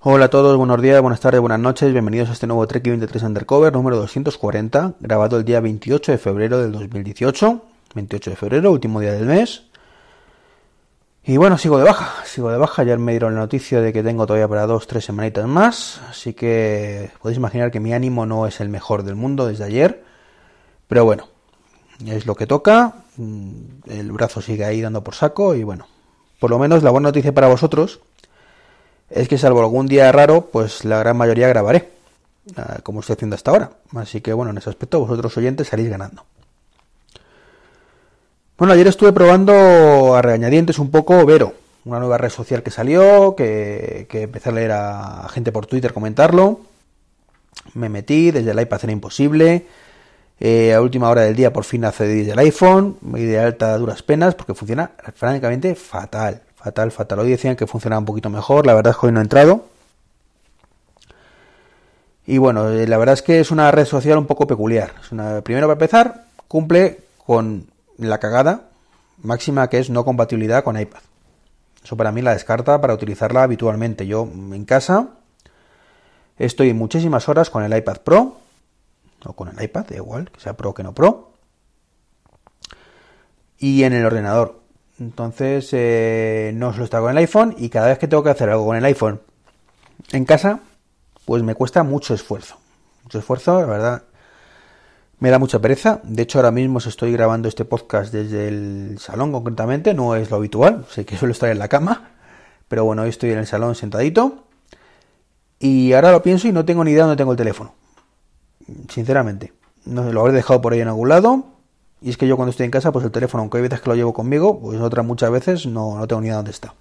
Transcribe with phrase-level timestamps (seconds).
[0.00, 3.20] Hola a todos, buenos días, buenas tardes, buenas noches, bienvenidos a este nuevo Trek 23
[3.20, 7.62] Undercover número 240, grabado el día 28 de febrero del 2018,
[7.96, 9.64] 28 de febrero, último día del mes.
[11.24, 14.04] Y bueno, sigo de baja, sigo de baja, ayer me dieron la noticia de que
[14.04, 18.46] tengo todavía para dos, tres semanitas más, así que podéis imaginar que mi ánimo no
[18.46, 20.04] es el mejor del mundo desde ayer,
[20.86, 21.26] pero bueno,
[22.06, 23.50] es lo que toca, mm,
[23.88, 25.88] el brazo sigue ahí dando por saco y bueno,
[26.38, 27.98] por lo menos la buena noticia para vosotros
[29.10, 31.90] es que salvo algún día raro, pues la gran mayoría grabaré,
[32.56, 33.70] ah, como estoy haciendo hasta ahora.
[33.94, 36.24] Así que bueno, en ese aspecto vosotros oyentes salís ganando.
[38.56, 43.36] Bueno, ayer estuve probando a regañadientes un poco Vero, una nueva red social que salió,
[43.36, 46.60] que, que empecé a leer a gente por Twitter comentarlo.
[47.74, 49.66] Me metí, desde el iPad era imposible.
[50.40, 53.40] Eh, a última hora del día por fin accedí desde el iPhone, me di de
[53.40, 56.42] alta duras penas porque funciona francamente fatal.
[56.58, 57.20] Fatal, fatal.
[57.20, 59.64] Hoy decían que funcionaba un poquito mejor, la verdad es que hoy no he entrado.
[62.26, 64.92] Y bueno, eh, la verdad es que es una red social un poco peculiar.
[65.44, 68.64] Primero para empezar, cumple con la cagada
[69.22, 71.00] máxima que es no compatibilidad con iPad.
[71.82, 74.06] Eso para mí la descarta para utilizarla habitualmente.
[74.06, 75.08] Yo en casa
[76.38, 78.36] estoy muchísimas horas con el iPad Pro,
[79.24, 81.32] o con el iPad, da igual, que sea Pro que no Pro,
[83.58, 84.60] y en el ordenador.
[85.00, 88.50] Entonces eh, no solo está con el iPhone y cada vez que tengo que hacer
[88.50, 89.20] algo con el iPhone
[90.12, 90.60] en casa,
[91.24, 92.56] pues me cuesta mucho esfuerzo.
[93.04, 94.02] Mucho esfuerzo, la verdad.
[95.20, 96.00] Me da mucha pereza.
[96.04, 99.94] De hecho, ahora mismo estoy grabando este podcast desde el salón concretamente.
[99.94, 100.86] No es lo habitual.
[100.90, 102.10] Sé que suelo estar en la cama.
[102.68, 104.44] Pero bueno, hoy estoy en el salón sentadito.
[105.58, 107.74] Y ahora lo pienso y no tengo ni idea dónde tengo el teléfono.
[108.88, 109.52] Sinceramente.
[109.84, 111.57] No lo habré dejado por ahí en algún lado.
[112.00, 113.90] Y es que yo cuando estoy en casa, pues el teléfono, aunque hay veces que
[113.90, 116.74] lo llevo conmigo, pues otras muchas veces no, no tengo ni idea dónde está.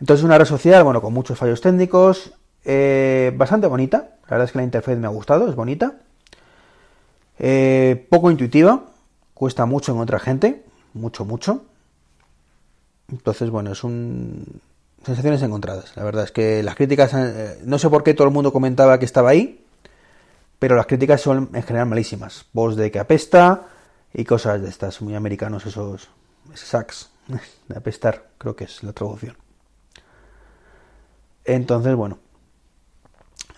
[0.00, 2.32] Entonces una red social, bueno, con muchos fallos técnicos,
[2.64, 4.16] eh, bastante bonita.
[4.24, 5.94] La verdad es que la interfaz me ha gustado, es bonita.
[7.38, 8.84] Eh, poco intuitiva,
[9.34, 11.62] cuesta mucho en otra gente, mucho, mucho.
[13.10, 14.60] Entonces, bueno, es un...
[15.04, 15.96] Sensaciones encontradas.
[15.96, 18.98] La verdad es que las críticas, eh, no sé por qué todo el mundo comentaba
[18.98, 19.61] que estaba ahí,
[20.62, 22.44] pero las críticas son en general malísimas.
[22.52, 23.62] Voz de que apesta
[24.14, 26.08] y cosas de estas, muy americanos esos,
[26.54, 27.10] sax,
[27.68, 29.36] de apestar, creo que es la traducción.
[31.44, 32.18] Entonces, bueno.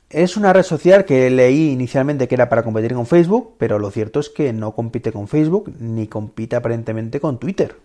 [0.09, 3.91] Es una red social que leí inicialmente que era para competir con Facebook, pero lo
[3.91, 7.77] cierto es que no compite con Facebook ni compite aparentemente con Twitter.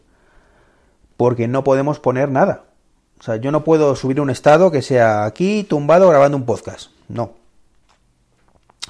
[1.17, 2.67] Porque no podemos poner nada.
[3.19, 6.91] O sea, yo no puedo subir un estado que sea aquí tumbado grabando un podcast.
[7.09, 7.37] No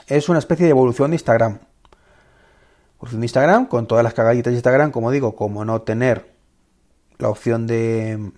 [0.10, 1.60] es una especie de evolución de Instagram.
[2.98, 6.34] Evolución de Instagram con todas las cagaditas de Instagram, como digo, como no tener
[7.18, 8.32] la opción de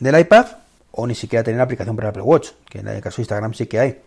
[0.00, 0.46] del iPad
[0.92, 3.66] o ni siquiera tener aplicación para Apple Watch, que en el caso de Instagram sí
[3.66, 4.00] que hay.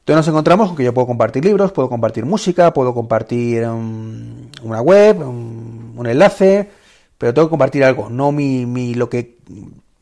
[0.00, 4.50] Entonces nos encontramos con que yo puedo compartir libros, puedo compartir música, puedo compartir um,
[4.62, 6.68] una web, un, un, enlace,
[7.16, 9.38] pero tengo que compartir algo, no mi, mi lo que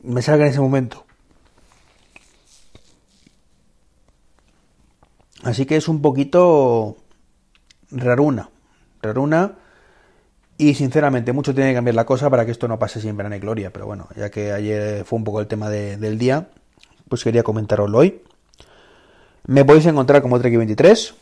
[0.01, 1.05] me salga en ese momento.
[5.53, 6.97] Así que es un poquito
[7.91, 8.49] raruna,
[9.03, 9.51] raruna.
[10.57, 13.39] Y sinceramente, mucho tiene que cambiar la cosa para que esto no pase siempre en
[13.39, 13.71] gloria.
[13.71, 16.49] Pero bueno, ya que ayer fue un poco el tema de, del día,
[17.07, 18.23] pues quería comentaroslo hoy.
[19.45, 21.13] Me podéis encontrar como Trek23.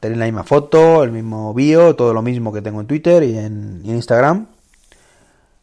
[0.00, 3.36] Tenéis la misma foto, el mismo bio, todo lo mismo que tengo en Twitter y
[3.36, 4.46] en, y en Instagram.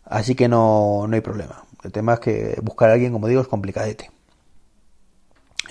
[0.05, 1.63] Así que no, no hay problema.
[1.83, 4.11] El tema es que buscar a alguien, como digo, es complicadete.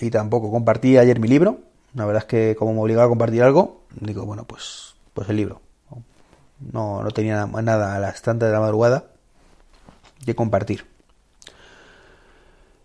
[0.00, 1.60] Y tampoco compartí ayer mi libro,
[1.94, 5.36] la verdad es que como me obligaba a compartir algo, digo, bueno, pues, pues el
[5.36, 5.60] libro.
[6.72, 9.06] No, no tenía nada a las tantas de la madrugada
[10.24, 10.86] que compartir.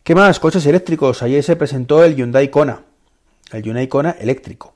[0.03, 0.39] ¿Qué más?
[0.39, 1.21] Coches eléctricos.
[1.21, 2.81] Ayer se presentó el Hyundai Kona.
[3.51, 4.73] El Hyundai Kona eléctrico.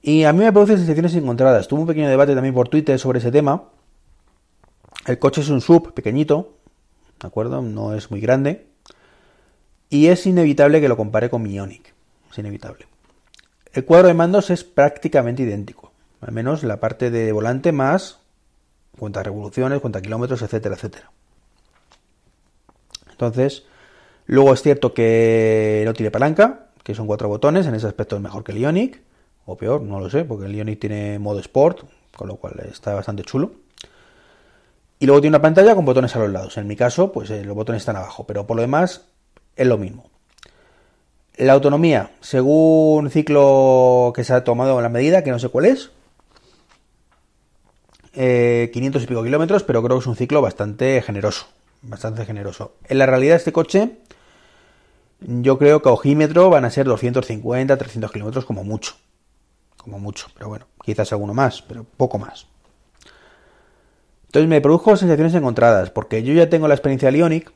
[0.00, 1.66] Y a mí me produce sensaciones encontradas.
[1.68, 3.64] Tuve un pequeño debate también por Twitter sobre ese tema.
[5.06, 6.54] El coche es un sub pequeñito,
[7.20, 7.62] ¿de acuerdo?
[7.62, 8.66] No es muy grande.
[9.88, 11.58] Y es inevitable que lo compare con mi.
[11.58, 12.91] Es inevitable.
[13.72, 18.18] El cuadro de mandos es prácticamente idéntico, al menos la parte de volante más
[18.98, 21.10] cuenta revoluciones, cuenta kilómetros, etcétera, etcétera.
[23.10, 23.64] Entonces,
[24.26, 28.22] luego es cierto que no tiene palanca, que son cuatro botones, en ese aspecto es
[28.22, 29.00] mejor que el Ionic,
[29.46, 31.84] o peor, no lo sé, porque el Ionic tiene modo Sport,
[32.14, 33.52] con lo cual está bastante chulo.
[34.98, 36.56] Y luego tiene una pantalla con botones a los lados.
[36.58, 39.06] En mi caso, pues eh, los botones están abajo, pero por lo demás
[39.56, 40.11] es lo mismo.
[41.36, 45.66] La autonomía, según ciclo que se ha tomado en la medida, que no sé cuál
[45.66, 45.90] es,
[48.12, 51.46] 500 eh, y pico kilómetros, pero creo que es un ciclo bastante generoso.
[51.80, 52.74] bastante generoso.
[52.84, 53.98] En la realidad este coche,
[55.20, 58.94] yo creo que a ojímetro van a ser 250, 300 kilómetros como mucho.
[59.78, 62.46] Como mucho, pero bueno, quizás alguno más, pero poco más.
[64.26, 67.52] Entonces me produjo sensaciones encontradas, porque yo ya tengo la experiencia del Ionic,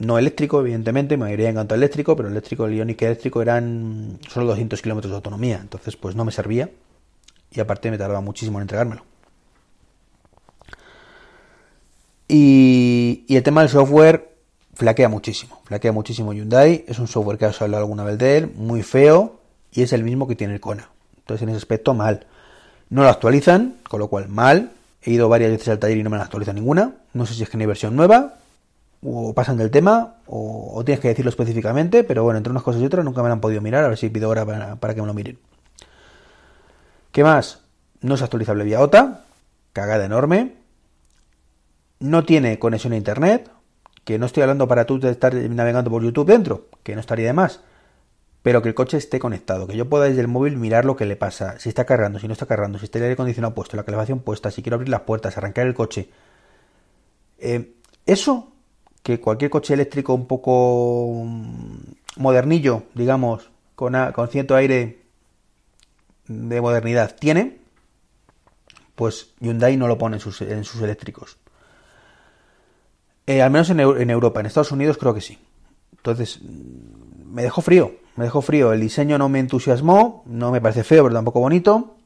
[0.00, 4.46] no eléctrico, evidentemente, me iría encantado eléctrico, pero el eléctrico, el Ionic eléctrico eran solo
[4.46, 6.70] 200 kilómetros de autonomía, entonces pues no me servía
[7.52, 9.04] y aparte me tardaba muchísimo en entregármelo.
[12.28, 14.36] Y, el tema del software
[14.74, 18.52] flaquea muchísimo, flaquea muchísimo Hyundai, es un software que has hablado alguna vez de él,
[18.56, 19.40] muy feo
[19.72, 20.88] y es el mismo que tiene el Kona.
[21.18, 22.26] Entonces en ese aspecto mal.
[22.88, 24.72] No lo actualizan, con lo cual mal.
[25.02, 26.94] He ido varias veces al taller y no me lo actualizan ninguna.
[27.12, 28.39] No sé si es que no hay versión nueva,
[29.02, 32.86] o pasan del tema, o, tienes que decirlo específicamente, pero bueno, entre unas cosas y
[32.86, 34.44] otras nunca me lo han podido mirar, a ver si pido ahora
[34.78, 35.38] para, que me lo miren.
[37.12, 37.62] ¿Qué más?
[38.02, 39.24] No es actualizable vía OTA,
[39.72, 40.56] cagada enorme.
[41.98, 43.50] No tiene conexión a internet,
[44.04, 47.26] que no estoy hablando para tú de estar navegando por YouTube dentro, que no estaría
[47.26, 47.60] de más,
[48.42, 51.04] pero que el coche esté conectado, que yo pueda desde el móvil mirar lo que
[51.04, 53.76] le pasa, si está cargando, si no está cargando, si está el aire acondicionado puesto,
[53.76, 56.08] la calefacción puesta, si quiero abrir las puertas, arrancar el coche.
[57.38, 57.74] Eh,
[58.06, 58.52] eso
[59.02, 61.76] que cualquier coche eléctrico un poco mm,
[62.16, 65.00] modernillo, digamos, con, con cierto aire
[66.26, 67.58] de modernidad tiene,
[68.94, 70.42] pues Hyundai no lo pone en sus,
[70.82, 71.38] eléctricos.
[73.26, 73.80] Eh, al menos en,
[74.10, 75.38] Europa, en Estados Unidos creo que sí.
[75.96, 78.72] Entonces, mm, me dejó frío, me dejó frío.
[78.72, 81.96] El diseño no me entusiasmó, no me parece feo, pero tampoco bonito.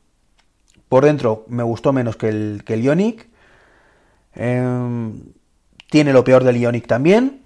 [0.89, 3.29] Por dentro me gustó menos que el, que el Ionic.
[4.35, 5.21] Em,
[5.91, 7.43] tiene lo peor del Ionic también.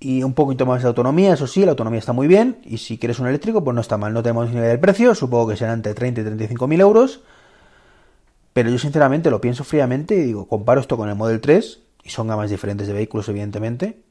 [0.00, 2.58] Y un poquito más de autonomía, eso sí, la autonomía está muy bien.
[2.64, 4.12] Y si quieres un eléctrico, pues no está mal.
[4.12, 7.20] No tenemos ni idea del precio, supongo que serán entre 30 y 35 mil euros.
[8.52, 12.10] Pero yo sinceramente lo pienso fríamente y digo, comparo esto con el Model 3, y
[12.10, 14.02] son gamas diferentes de vehículos, evidentemente.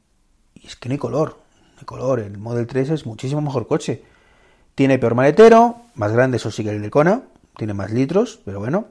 [0.54, 2.20] Y es que no hay color, no hay color.
[2.20, 4.02] El Model 3 es muchísimo mejor coche.
[4.74, 7.22] Tiene peor maletero, más grande, eso sí que el de Kona,
[7.56, 8.86] tiene más litros, pero bueno,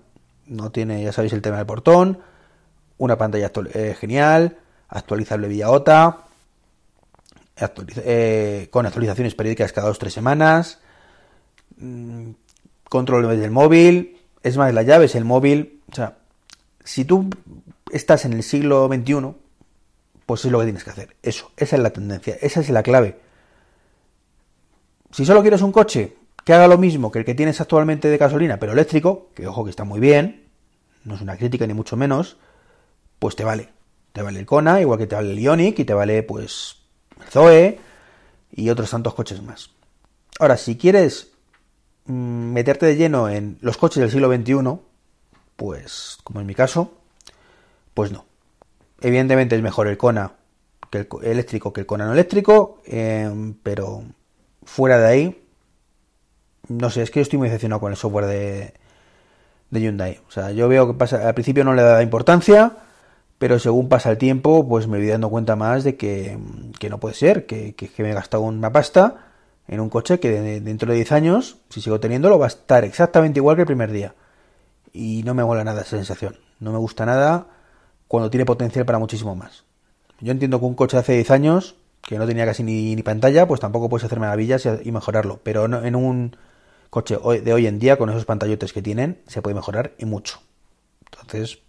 [0.47, 2.19] no tiene, ya sabéis, el tema del portón
[2.97, 4.57] una pantalla eh, genial,
[4.89, 6.25] actualizable vía OTA,
[8.03, 10.79] eh, con actualizaciones periódicas cada dos o tres semanas,
[11.77, 12.31] mm,
[12.89, 16.17] control del móvil, es más, la llave es el móvil, o sea,
[16.83, 17.29] si tú
[17.91, 19.33] estás en el siglo XXI,
[20.25, 22.83] pues es lo que tienes que hacer, eso, esa es la tendencia, esa es la
[22.83, 23.19] clave.
[25.11, 28.17] Si solo quieres un coche que haga lo mismo que el que tienes actualmente de
[28.17, 30.47] gasolina, pero eléctrico, que ojo que está muy bien,
[31.03, 32.37] no es una crítica ni mucho menos,
[33.19, 33.69] pues te vale.
[34.13, 36.77] Te vale el Kona, igual que te vale el Ionic y te vale pues
[37.19, 37.79] el Zoe
[38.51, 39.71] y otros tantos coches más.
[40.39, 41.31] Ahora, si quieres
[42.05, 42.13] mm,
[42.51, 44.79] meterte de lleno en los coches del siglo XXI,
[45.55, 46.93] pues como en mi caso,
[47.93, 48.25] pues no.
[49.01, 50.33] Evidentemente es mejor el Kona
[50.89, 54.03] que el eléctrico que el Kona no eléctrico, em, pero
[54.63, 55.47] fuera de ahí,
[56.69, 58.73] no sé, es que yo estoy muy decepcionado con el software de,
[59.69, 60.19] de Hyundai.
[60.27, 62.77] O sea, yo veo que pasa, al principio no le da importancia,
[63.37, 66.37] pero según pasa el tiempo, pues me voy dando cuenta más de que,
[66.89, 69.27] no puede ser, que, me he gastado una pasta
[69.67, 73.39] en un coche que dentro de 10 años, si sigo teniéndolo, va a estar exactamente
[73.39, 74.15] igual que el primer día.
[74.93, 76.37] Y no me mola nada esa sensación.
[76.59, 77.47] No me gusta nada
[78.07, 79.65] cuando tiene potencial para muchísimo más.
[80.19, 83.47] Yo entiendo que un coche de hace 10 años, que no tenía casi ni, pantalla,
[83.47, 85.41] pues tampoco puedes hacer maravillas y, mejorarlo.
[85.43, 86.35] Pero en un
[86.89, 90.39] coche de hoy en día, con esos pantallotes que tienen, se puede mejorar y mucho.
[91.11, 91.59] Entonces,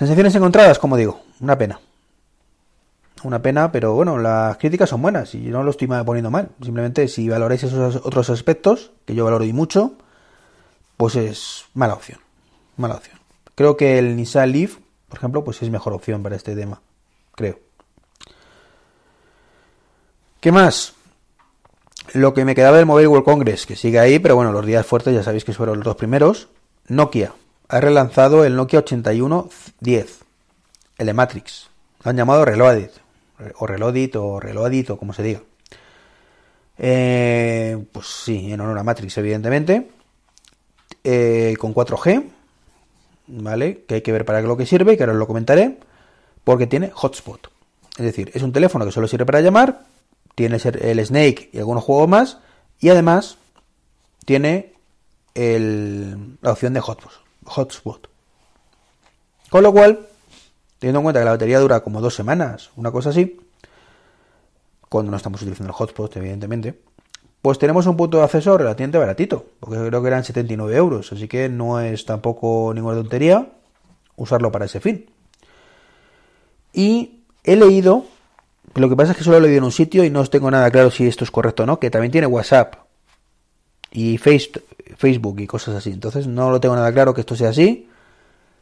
[0.00, 1.78] Sensaciones encontradas, como digo, una pena.
[3.22, 6.48] Una pena, pero bueno, las críticas son buenas y no lo estoy poniendo mal.
[6.62, 9.92] Simplemente si valoráis esos otros aspectos, que yo valoro y mucho,
[10.96, 12.18] pues es mala opción.
[12.78, 13.18] Mala opción.
[13.54, 16.80] Creo que el Nissan Leaf, por ejemplo, pues es mejor opción para este tema.
[17.34, 17.58] Creo.
[20.40, 20.94] ¿Qué más?
[22.14, 24.86] Lo que me quedaba del Mobile World Congress, que sigue ahí, pero bueno, los días
[24.86, 26.48] fuertes ya sabéis que fueron los dos primeros.
[26.88, 27.34] Nokia,
[27.70, 30.18] ha relanzado el Nokia 8110,
[30.98, 31.70] el de Matrix.
[32.02, 32.90] Lo han llamado Reloaded,
[33.58, 35.40] o Reloaded, o Reloaded, o como se diga.
[36.76, 39.88] Eh, pues sí, en honor a Matrix, evidentemente.
[41.04, 42.24] Eh, con 4G,
[43.28, 43.84] ¿vale?
[43.86, 45.78] Que hay que ver para qué lo que sirve, que ahora os lo comentaré.
[46.42, 47.52] Porque tiene hotspot.
[47.96, 49.84] Es decir, es un teléfono que solo sirve para llamar.
[50.34, 52.38] Tiene el Snake y algunos juegos más.
[52.80, 53.36] Y además
[54.24, 54.72] tiene
[55.34, 58.08] la opción de hotspot hotspot.
[59.48, 60.06] Con lo cual,
[60.78, 63.40] teniendo en cuenta que la batería dura como dos semanas, una cosa así,
[64.88, 66.80] cuando no estamos utilizando el hotspot, evidentemente,
[67.42, 71.26] pues tenemos un punto de acceso relativamente baratito, porque creo que eran 79 euros, así
[71.26, 73.48] que no es tampoco ninguna tontería
[74.16, 75.06] usarlo para ese fin.
[76.72, 78.04] Y he leído,
[78.74, 80.30] lo que pasa es que solo lo he leído en un sitio y no os
[80.30, 82.74] tengo nada claro si esto es correcto o no, que también tiene WhatsApp
[83.90, 85.90] y Facebook y cosas así.
[85.90, 87.88] Entonces no lo tengo nada claro que esto sea así.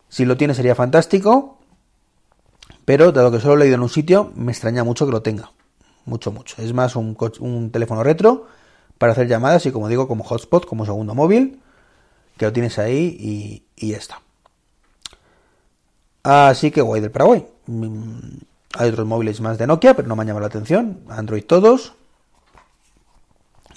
[0.09, 1.59] Si lo tiene sería fantástico.
[2.85, 5.21] Pero dado que solo lo he leído en un sitio, me extraña mucho que lo
[5.21, 5.53] tenga.
[6.07, 6.57] Mucho, mucho.
[6.63, 8.47] Es más un, un teléfono retro
[8.97, 11.61] para hacer llamadas y como digo, como hotspot, como segundo móvil,
[12.39, 14.23] que lo tienes ahí y, y ya está.
[16.23, 17.47] Así que guay del Paraguay.
[17.67, 18.39] Mm,
[18.75, 21.01] hay otros móviles más de Nokia, pero no me han llamado la atención.
[21.09, 21.93] Android todos.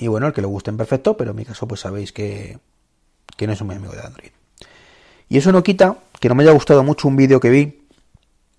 [0.02, 2.58] Y bueno, el que le gusten perfecto, pero en mi caso pues sabéis que,
[3.38, 4.32] que no es un muy amigo de Android.
[5.30, 7.86] Y eso no quita que no me haya gustado mucho un vídeo que vi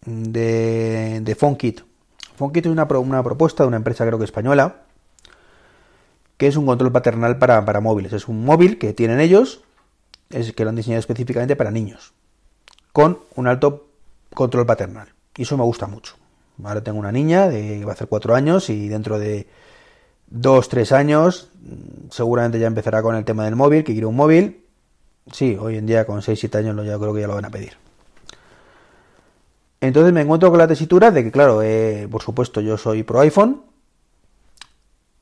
[0.06, 1.80] de, de PhoneKit.
[2.36, 4.82] PhoneKit es una, una propuesta de una empresa creo que española,
[6.36, 8.12] que es un control paternal para, para móviles.
[8.12, 9.62] Es un móvil que tienen ellos,
[10.30, 12.12] es que lo han diseñado específicamente para niños,
[12.92, 13.88] con un alto
[14.32, 15.08] control paternal.
[15.36, 16.14] Y eso me gusta mucho.
[16.62, 19.48] Ahora tengo una niña de que va a hacer cuatro años y dentro de
[20.32, 21.52] dos, tres años
[22.10, 24.64] seguramente ya empezará con el tema del móvil, que quiere un móvil.
[25.30, 27.50] Sí, hoy en día con 6, 7 años ya creo que ya lo van a
[27.50, 27.72] pedir.
[29.80, 33.20] Entonces me encuentro con la tesitura de que, claro, eh, por supuesto yo soy pro
[33.20, 33.62] iPhone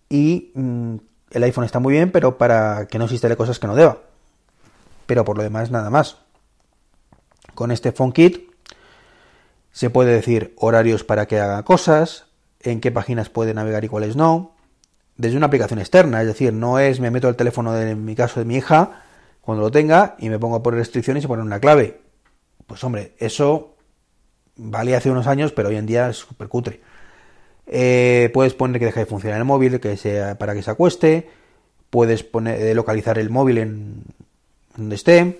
[0.08, 0.96] y mm,
[1.30, 3.98] el iPhone está muy bien, pero para que no se instale cosas que no deba.
[5.06, 6.18] Pero por lo demás, nada más.
[7.54, 8.50] Con este PhoneKit
[9.72, 12.26] se puede decir horarios para que haga cosas,
[12.60, 14.54] en qué páginas puede navegar y cuáles no,
[15.20, 18.14] desde una aplicación externa, es decir, no es me meto el teléfono de en mi
[18.14, 19.02] caso de mi hija
[19.42, 22.00] cuando lo tenga y me pongo a poner restricciones y poner una clave.
[22.66, 23.74] Pues hombre, eso
[24.56, 26.80] valía hace unos años, pero hoy en día es súper cutre.
[27.66, 31.28] Eh, puedes poner que deje de funcionar el móvil, que sea para que se acueste,
[31.90, 34.04] puedes poner eh, localizar el móvil en
[34.74, 35.38] donde esté,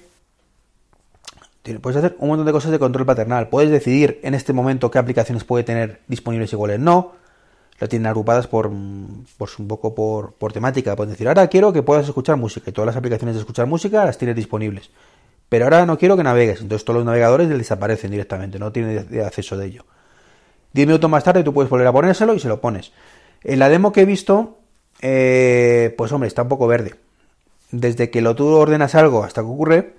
[1.80, 3.48] puedes hacer un montón de cosas de control paternal.
[3.48, 7.12] Puedes decidir en este momento qué aplicaciones puede tener disponibles y cuáles no.
[7.80, 8.70] Lo tienen agrupadas por,
[9.38, 10.94] pues un poco por, por temática.
[10.94, 14.04] Puedes decir, ahora quiero que puedas escuchar música y todas las aplicaciones de escuchar música
[14.04, 14.90] las tienes disponibles.
[15.48, 16.60] Pero ahora no quiero que navegues.
[16.60, 19.84] Entonces todos los navegadores desaparecen directamente, no tienes acceso de ello.
[20.72, 22.92] Diez minutos más tarde tú puedes volver a ponérselo y se lo pones.
[23.42, 24.58] En la demo que he visto,
[25.00, 26.96] eh, pues hombre, está un poco verde.
[27.72, 29.94] Desde que lo tú ordenas algo hasta que ocurre,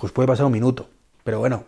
[0.00, 0.88] pues puede pasar un minuto.
[1.22, 1.64] Pero bueno,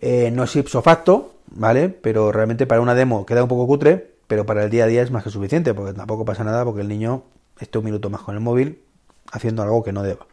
[0.00, 1.88] eh, no es ipso facto, ¿vale?
[1.88, 5.02] Pero realmente para una demo queda un poco cutre, pero para el día a día
[5.02, 7.24] es más que suficiente, porque tampoco pasa nada porque el niño
[7.58, 8.82] esté un minuto más con el móvil
[9.32, 10.26] haciendo algo que no deba.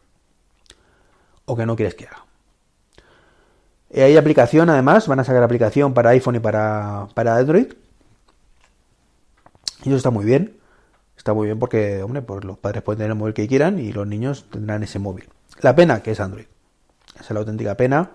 [1.45, 2.25] O que no quieres que haga.
[3.93, 7.73] Hay aplicación, además, van a sacar aplicación para iPhone y para, para Android.
[9.83, 10.57] Y eso está muy bien.
[11.17, 13.91] Está muy bien porque, hombre, pues los padres pueden tener el móvil que quieran y
[13.91, 15.29] los niños tendrán ese móvil.
[15.59, 16.45] La pena que es Android
[17.19, 18.11] es la auténtica pena.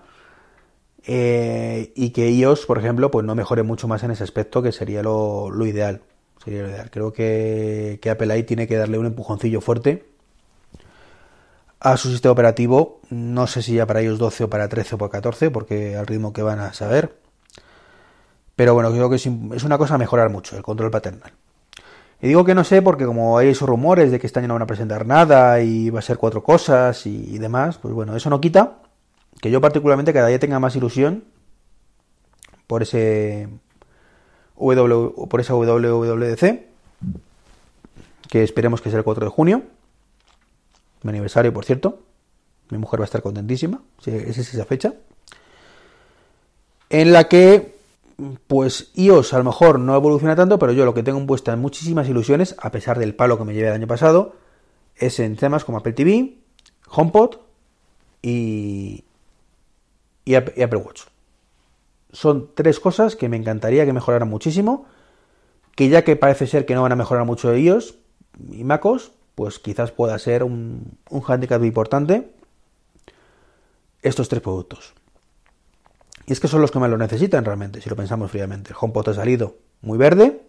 [1.09, 4.73] Eh, y que iOS, por ejemplo, pues no mejore mucho más en ese aspecto, que
[4.73, 6.01] sería lo, ideal.
[6.43, 6.89] Sería lo ideal.
[6.91, 10.05] Creo que, que, Apple ahí tiene que darle un empujoncillo fuerte
[11.79, 12.99] a su sistema operativo.
[13.09, 16.07] No sé si ya para iOS 12 o para 13 o para 14, porque al
[16.07, 17.15] ritmo que van a saber.
[18.57, 21.31] Pero bueno, creo que es, una cosa a mejorar mucho, el control paternal.
[22.21, 24.55] Y digo que no sé porque como hay esos rumores de que este año no
[24.55, 28.29] van a presentar nada y va a ser cuatro cosas y demás, pues bueno, eso
[28.29, 28.79] no quita
[29.41, 31.23] que yo particularmente cada día tenga más ilusión
[32.65, 33.47] por ese
[34.55, 36.65] w, por esa WWDC
[38.29, 39.63] que esperemos que sea el 4 de junio.
[41.03, 42.03] Mi aniversario por cierto.
[42.69, 44.93] Mi mujer va a estar contentísima si es esa fecha.
[46.89, 47.77] En la que
[48.47, 51.59] pues iOS a lo mejor no evoluciona tanto pero yo lo que tengo puesta en
[51.59, 54.33] muchísimas ilusiones a pesar del palo que me llevé el año pasado
[54.95, 56.37] es en temas como Apple TV
[56.89, 57.35] HomePod
[58.23, 59.03] y,
[60.27, 61.03] y Apple Watch.
[62.11, 64.85] Son tres cosas que me encantaría que mejoraran muchísimo,
[65.75, 67.95] que ya que parece ser que no van a mejorar mucho ellos
[68.51, 72.33] y MacOS, pues quizás pueda ser un, un handicap importante
[74.01, 74.93] estos tres productos.
[76.25, 78.71] Y es que son los que más lo necesitan realmente, si lo pensamos fríamente.
[78.71, 80.41] El HomePod ha salido muy verde,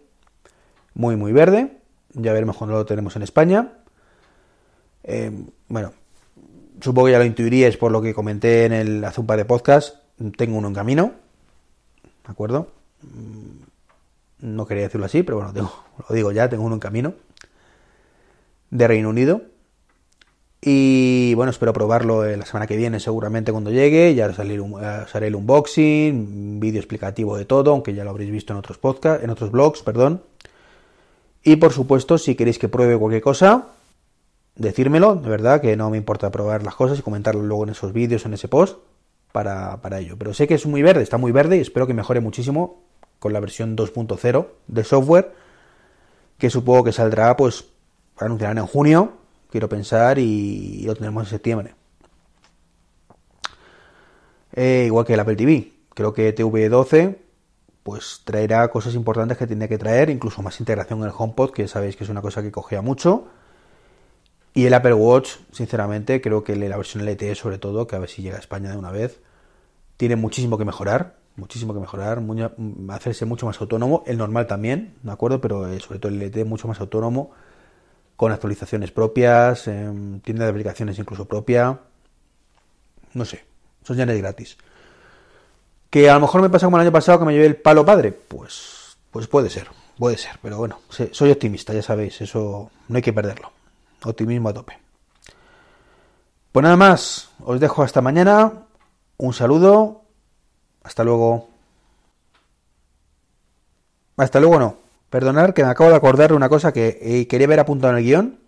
[0.94, 1.78] muy muy verde.
[2.14, 3.75] Ya veremos cuando lo tenemos en España.
[5.04, 5.30] Eh,
[5.68, 5.92] bueno,
[6.80, 9.97] supongo que ya lo intuiríais por lo que comenté en el par de podcast.
[10.37, 11.12] Tengo uno en camino.
[12.25, 12.68] ¿De acuerdo?
[13.02, 15.52] Mm, no quería decirlo así, pero bueno,
[16.08, 17.14] lo digo ya, tengo uno en camino.
[18.70, 19.42] De Reino Unido.
[20.61, 24.14] Y bueno, espero probarlo la semana que viene, seguramente cuando llegue.
[24.14, 28.58] Ya haré el unboxing, un vídeo explicativo de todo, aunque ya lo habréis visto en
[28.58, 30.23] otros podcasts, en otros blogs, perdón.
[31.44, 33.68] Y por supuesto, si queréis que pruebe cualquier cosa,
[34.59, 37.93] decírmelo, de verdad, que no me importa probar las cosas y comentarlo luego en esos
[37.93, 38.79] vídeos, en ese post.
[39.33, 40.17] para, ello.
[40.19, 42.83] Pero sé que es muy verde, está muy verde y espero que mejore muchísimo
[43.19, 45.33] con la versión 2.0 de software,
[46.38, 47.67] que supongo que saldrá, pues,
[48.17, 49.12] anunciarán en junio,
[49.50, 51.75] quiero pensar, y lo tenemos en septiembre.
[54.53, 55.73] Eh, igual que el Apple TV.
[55.95, 57.17] Creo que TV12
[57.83, 61.67] pues traerá cosas importantes que tiene que traer, incluso más integración en el HomePod, que
[61.69, 63.29] sabéis que es una cosa que cogea mucho.
[64.59, 68.09] Y el Apple Watch, sinceramente, creo que la versión LTE sobre todo, que a ver
[68.09, 69.21] si llega a España de una vez,
[69.97, 72.21] tiene muchísimo que mejorar, muchísimo que mejorar,
[72.88, 75.41] hacerse mucho más autónomo, el normal también, ¿de acuerdo?
[75.41, 77.31] Pero eh, sobre todo el LTE mucho más autónomo,
[78.17, 81.79] con actualizaciones propias, em, tiene de aplicaciones incluso propia,
[83.15, 83.45] no sé,
[83.85, 84.59] son ya gratis.
[85.88, 87.87] Que a lo mejor me pasa como el año pasado que me llevé el palo
[87.87, 88.11] padre.
[88.11, 90.33] Pues, pues puede ser, puede ser.
[90.43, 90.81] Pero bueno,
[91.12, 93.53] soy optimista, ya sabéis, eso no hay que perderlo.
[94.05, 94.78] Optimismo a tope.
[96.52, 98.52] Pues nada más, os dejo hasta mañana.
[99.17, 100.02] Un saludo.
[100.83, 101.49] Hasta luego.
[104.17, 104.76] Hasta luego no.
[105.11, 107.99] Perdonad que me acabo de acordar de una cosa que eh, quería ver apuntado en
[107.99, 108.38] el guion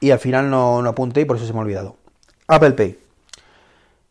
[0.00, 1.96] y al final no, no apunté y por eso se me ha olvidado.
[2.46, 2.98] Apple Pay.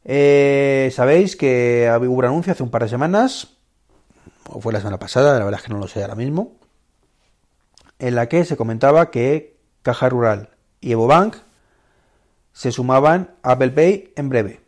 [0.05, 3.49] Eh, Sabéis que hubo un anuncio hace un par de semanas,
[4.49, 6.53] o fue la semana pasada, la verdad es que no lo sé ahora mismo,
[7.99, 9.52] en la que se comentaba que
[9.83, 10.49] Caja Rural
[10.81, 11.35] y EvoBank
[12.51, 14.61] se sumaban a Apple Pay en breve,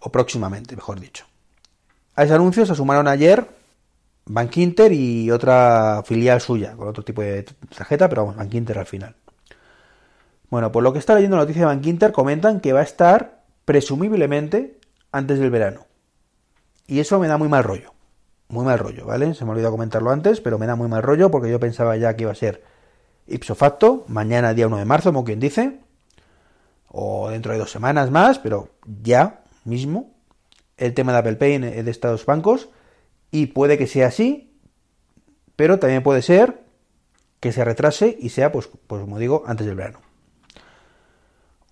[0.00, 1.26] o próximamente, mejor dicho.
[2.14, 3.46] A ese anuncio se sumaron ayer
[4.26, 7.44] Bank Inter y otra filial suya, con otro tipo de
[7.76, 9.14] tarjeta, pero vamos, Bank Inter al final.
[10.50, 13.42] Bueno, por lo que está leyendo la noticia de Bank comentan que va a estar
[13.64, 14.78] presumiblemente
[15.12, 15.86] antes del verano.
[16.86, 17.92] Y eso me da muy mal rollo.
[18.48, 19.34] Muy mal rollo, ¿vale?
[19.34, 22.14] Se me olvidó comentarlo antes, pero me da muy mal rollo porque yo pensaba ya
[22.14, 22.62] que iba a ser
[23.26, 25.80] ipso facto, mañana día 1 de marzo, como quien dice,
[26.88, 28.70] o dentro de dos semanas más, pero
[29.02, 30.12] ya mismo,
[30.76, 32.68] el tema de Apple Pay de estos bancos,
[33.30, 34.52] y puede que sea así,
[35.56, 36.62] pero también puede ser
[37.40, 40.06] que se retrase y sea, pues, pues como digo, antes del verano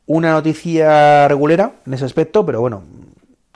[0.06, 2.82] una noticia regulera en ese aspecto, pero bueno,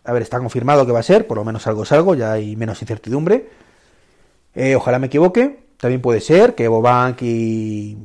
[0.05, 2.33] a ver, está confirmado que va a ser, por lo menos algo es algo, ya
[2.33, 3.51] hay menos incertidumbre.
[4.55, 7.97] Eh, ojalá me equivoque, también puede ser que Bobank y,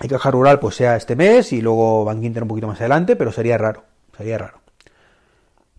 [0.00, 3.16] y Caja Rural pues sea este mes y luego Bank Inter un poquito más adelante,
[3.16, 3.84] pero sería raro,
[4.16, 4.60] sería raro.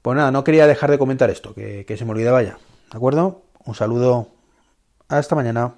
[0.01, 2.57] Pues nada, no quería dejar de comentar esto, que, que se me olvidaba ya,
[2.91, 3.43] ¿de acuerdo?
[3.65, 4.29] Un saludo,
[5.07, 5.75] hasta mañana.